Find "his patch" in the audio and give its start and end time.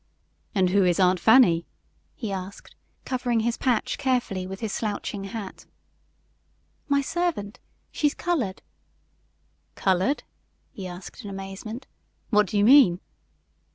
3.41-3.99